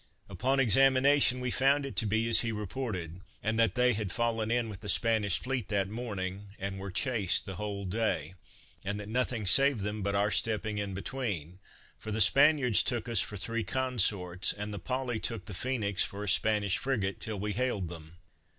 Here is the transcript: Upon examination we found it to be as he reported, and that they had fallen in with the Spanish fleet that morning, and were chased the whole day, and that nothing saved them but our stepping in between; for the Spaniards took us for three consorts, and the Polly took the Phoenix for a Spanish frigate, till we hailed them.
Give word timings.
Upon 0.29 0.59
examination 0.59 1.39
we 1.41 1.51
found 1.51 1.85
it 1.85 1.95
to 1.97 2.07
be 2.07 2.27
as 2.27 2.39
he 2.39 2.51
reported, 2.51 3.21
and 3.43 3.59
that 3.59 3.75
they 3.75 3.93
had 3.93 4.11
fallen 4.11 4.49
in 4.49 4.67
with 4.67 4.79
the 4.81 4.89
Spanish 4.89 5.37
fleet 5.39 5.67
that 5.67 5.87
morning, 5.89 6.47
and 6.57 6.79
were 6.79 6.89
chased 6.89 7.45
the 7.45 7.57
whole 7.57 7.85
day, 7.85 8.33
and 8.83 8.99
that 8.99 9.07
nothing 9.07 9.45
saved 9.45 9.81
them 9.81 10.01
but 10.01 10.15
our 10.15 10.31
stepping 10.31 10.79
in 10.79 10.95
between; 10.95 11.59
for 11.99 12.11
the 12.11 12.19
Spaniards 12.19 12.81
took 12.81 13.07
us 13.07 13.19
for 13.19 13.37
three 13.37 13.63
consorts, 13.63 14.53
and 14.53 14.73
the 14.73 14.79
Polly 14.79 15.19
took 15.19 15.45
the 15.45 15.53
Phoenix 15.53 16.03
for 16.03 16.23
a 16.23 16.27
Spanish 16.27 16.79
frigate, 16.79 17.19
till 17.19 17.39
we 17.39 17.51
hailed 17.53 17.87
them. 17.89 18.17